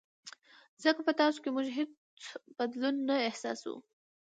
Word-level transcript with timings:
ځکه 0.83 1.01
په 1.07 1.11
تاسو 1.19 1.37
کې 1.43 1.49
موږ 1.55 1.67
هېڅ 1.77 1.91
بدلون 2.57 2.95
نه 3.07 3.15
احساسوو. 3.29 3.77